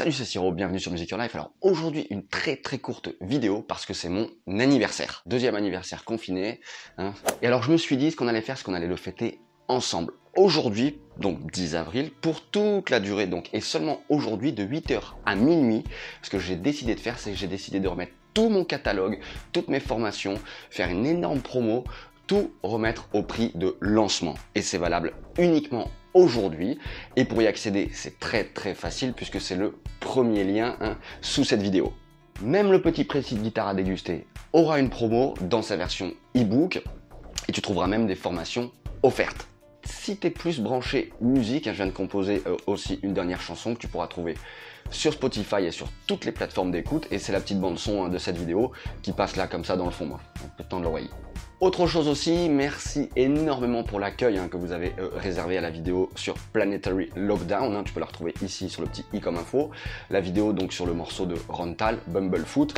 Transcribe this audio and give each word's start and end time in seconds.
Salut 0.00 0.12
c'est 0.12 0.24
Siro, 0.24 0.50
bienvenue 0.50 0.80
sur 0.80 0.90
Music 0.90 1.10
Your 1.10 1.20
Life. 1.20 1.34
Alors 1.34 1.52
aujourd'hui 1.60 2.06
une 2.08 2.26
très 2.26 2.56
très 2.56 2.78
courte 2.78 3.10
vidéo 3.20 3.60
parce 3.60 3.84
que 3.84 3.92
c'est 3.92 4.08
mon 4.08 4.30
anniversaire. 4.48 5.22
Deuxième 5.26 5.54
anniversaire 5.54 6.06
confiné. 6.06 6.62
Hein. 6.96 7.12
Et 7.42 7.46
alors 7.46 7.62
je 7.62 7.70
me 7.70 7.76
suis 7.76 7.98
dit 7.98 8.10
ce 8.10 8.16
qu'on 8.16 8.26
allait 8.26 8.40
faire, 8.40 8.56
c'est 8.56 8.64
qu'on 8.64 8.72
allait 8.72 8.86
le 8.86 8.96
fêter 8.96 9.40
ensemble. 9.68 10.14
Aujourd'hui, 10.36 10.98
donc 11.18 11.50
10 11.52 11.76
avril, 11.76 12.12
pour 12.22 12.40
toute 12.40 12.88
la 12.88 12.98
durée, 12.98 13.26
donc, 13.26 13.50
et 13.52 13.60
seulement 13.60 14.00
aujourd'hui 14.08 14.54
de 14.54 14.64
8h 14.64 15.02
à 15.26 15.34
minuit, 15.34 15.84
ce 16.22 16.30
que 16.30 16.38
j'ai 16.38 16.56
décidé 16.56 16.94
de 16.94 17.00
faire, 17.00 17.18
c'est 17.18 17.32
que 17.32 17.36
j'ai 17.36 17.46
décidé 17.46 17.78
de 17.78 17.86
remettre 17.86 18.12
tout 18.32 18.48
mon 18.48 18.64
catalogue, 18.64 19.20
toutes 19.52 19.68
mes 19.68 19.80
formations, 19.80 20.40
faire 20.70 20.88
une 20.88 21.04
énorme 21.04 21.40
promo, 21.40 21.84
tout 22.26 22.54
remettre 22.62 23.06
au 23.12 23.22
prix 23.22 23.52
de 23.54 23.76
lancement. 23.80 24.36
Et 24.54 24.62
c'est 24.62 24.78
valable 24.78 25.12
uniquement 25.36 25.90
aujourd'hui. 26.14 26.78
Et 27.16 27.24
pour 27.24 27.40
y 27.42 27.46
accéder, 27.46 27.90
c'est 27.92 28.18
très 28.18 28.44
très 28.44 28.74
facile 28.74 29.12
puisque 29.12 29.40
c'est 29.40 29.56
le 29.56 29.78
premier 30.00 30.44
lien 30.44 30.76
hein, 30.80 30.96
sous 31.20 31.44
cette 31.44 31.62
vidéo. 31.62 31.92
Même 32.42 32.72
le 32.72 32.80
petit 32.80 33.04
précis 33.04 33.34
de 33.34 33.40
guitare 33.40 33.68
à 33.68 33.74
déguster 33.74 34.26
aura 34.52 34.78
une 34.80 34.88
promo 34.88 35.34
dans 35.42 35.62
sa 35.62 35.76
version 35.76 36.12
e-book 36.36 36.82
et 37.48 37.52
tu 37.52 37.60
trouveras 37.60 37.86
même 37.86 38.06
des 38.06 38.14
formations 38.14 38.70
offertes. 39.02 39.46
Si 39.84 40.16
tu 40.16 40.26
es 40.26 40.30
plus 40.30 40.60
branché 40.60 41.12
musique, 41.20 41.66
hein, 41.66 41.72
je 41.72 41.76
viens 41.76 41.86
de 41.86 41.90
composer 41.90 42.42
euh, 42.46 42.56
aussi 42.66 42.98
une 43.02 43.14
dernière 43.14 43.40
chanson 43.40 43.74
que 43.74 43.80
tu 43.80 43.88
pourras 43.88 44.06
trouver 44.06 44.34
sur 44.90 45.12
Spotify 45.12 45.64
et 45.64 45.70
sur 45.70 45.88
toutes 46.06 46.24
les 46.24 46.32
plateformes 46.32 46.70
d'écoute 46.70 47.06
et 47.10 47.18
c'est 47.18 47.32
la 47.32 47.40
petite 47.40 47.60
bande 47.60 47.78
son 47.78 48.04
hein, 48.04 48.08
de 48.08 48.18
cette 48.18 48.36
vidéo 48.36 48.72
qui 49.02 49.12
passe 49.12 49.36
là 49.36 49.46
comme 49.46 49.64
ça 49.64 49.76
dans 49.76 49.86
le 49.86 49.90
fond. 49.90 50.08
De 50.58 50.82
l'oreille. 50.82 51.10
Autre 51.60 51.86
chose 51.86 52.08
aussi, 52.08 52.48
merci 52.48 53.10
énormément 53.16 53.82
pour 53.82 54.00
l'accueil 54.00 54.38
hein, 54.38 54.48
que 54.48 54.56
vous 54.56 54.72
avez 54.72 54.94
euh, 54.98 55.10
réservé 55.14 55.58
à 55.58 55.60
la 55.60 55.68
vidéo 55.68 56.08
sur 56.14 56.32
Planetary 56.54 57.10
Lockdown. 57.16 57.76
Hein. 57.76 57.82
tu 57.84 57.92
peux 57.92 58.00
la 58.00 58.06
retrouver 58.06 58.32
ici 58.42 58.70
sur 58.70 58.80
le 58.80 58.88
petit 58.88 59.04
i 59.12 59.20
comme 59.20 59.36
info. 59.36 59.70
La 60.08 60.22
vidéo 60.22 60.54
donc 60.54 60.72
sur 60.72 60.86
le 60.86 60.94
morceau 60.94 61.26
de 61.26 61.34
Rontal, 61.50 61.98
Bumblefoot 62.06 62.72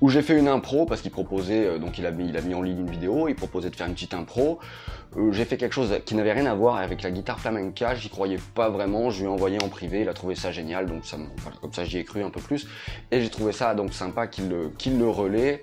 où 0.00 0.08
j'ai 0.08 0.22
fait 0.22 0.36
une 0.36 0.48
impro 0.48 0.84
parce 0.84 1.00
qu'il 1.00 1.12
proposait, 1.12 1.64
euh, 1.64 1.78
donc 1.78 1.96
il 1.98 2.06
a, 2.06 2.10
mis, 2.10 2.28
il 2.28 2.36
a 2.36 2.40
mis 2.40 2.54
en 2.54 2.62
ligne 2.62 2.80
une 2.80 2.90
vidéo, 2.90 3.28
il 3.28 3.36
proposait 3.36 3.70
de 3.70 3.76
faire 3.76 3.86
une 3.86 3.94
petite 3.94 4.14
impro. 4.14 4.58
Euh, 5.16 5.30
j'ai 5.30 5.44
fait 5.44 5.56
quelque 5.56 5.74
chose 5.74 6.00
qui 6.04 6.16
n'avait 6.16 6.32
rien 6.32 6.46
à 6.46 6.54
voir 6.54 6.78
avec 6.78 7.02
la 7.02 7.12
guitare 7.12 7.38
flamenca, 7.38 7.94
j'y 7.94 8.08
croyais 8.08 8.38
pas 8.56 8.70
vraiment, 8.70 9.10
je 9.10 9.20
lui 9.20 9.26
ai 9.26 9.28
envoyé 9.28 9.62
en 9.62 9.68
privé, 9.68 10.00
il 10.00 10.08
a 10.08 10.14
trouvé 10.14 10.34
ça 10.34 10.50
génial, 10.50 10.86
donc 10.86 11.04
comme 11.60 11.72
ça 11.72 11.84
j'y 11.84 11.98
ai 11.98 12.04
cru 12.04 12.24
un 12.24 12.30
peu 12.30 12.40
plus, 12.40 12.66
et 13.12 13.20
j'ai 13.20 13.30
trouvé 13.30 13.52
ça 13.52 13.76
donc 13.76 13.94
sympa 13.94 14.26
qu'il 14.26 14.48
le 14.48 15.08
relaie, 15.08 15.62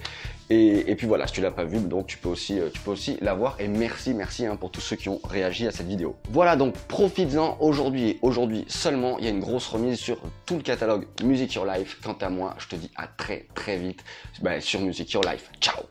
et, 0.52 0.95
puis 0.95 1.05
voilà, 1.05 1.28
si 1.28 1.33
tu 1.33 1.42
l'as 1.42 1.52
pas 1.52 1.64
vu, 1.64 1.80
donc 1.80 2.08
tu 2.08 2.17
peux 2.17 2.30
aussi, 2.30 2.59
euh, 2.59 2.69
tu 2.73 2.80
peux 2.80 2.92
aussi 2.92 3.17
la 3.22 3.33
voir. 3.36 3.55
Et 3.59 3.67
merci, 3.67 4.14
merci 4.14 4.45
hein, 4.45 4.56
pour 4.56 4.72
tous 4.72 4.81
ceux 4.81 4.95
qui 4.95 5.09
ont 5.09 5.19
réagi 5.23 5.67
à 5.67 5.72
cette 5.72 5.88
vidéo. 5.88 6.16
Voilà, 6.31 6.56
donc 6.56 6.75
profites-en 6.88 7.58
aujourd'hui 7.59 8.17
aujourd'hui 8.22 8.66
seulement. 8.67 9.17
Il 9.19 9.25
y 9.25 9.28
a 9.28 9.31
une 9.31 9.39
grosse 9.39 9.67
remise 9.67 10.00
sur 10.00 10.17
tout 10.45 10.56
le 10.56 10.61
catalogue 10.61 11.06
Music 11.23 11.53
Your 11.53 11.66
Life. 11.66 12.00
Quant 12.03 12.17
à 12.19 12.30
moi, 12.30 12.56
je 12.58 12.67
te 12.67 12.75
dis 12.75 12.89
à 12.95 13.08
très 13.08 13.45
très 13.53 13.78
vite 13.78 14.03
bah, 14.41 14.59
sur 14.59 14.81
Music 14.81 15.11
Your 15.11 15.23
Life. 15.23 15.52
Ciao 15.61 15.89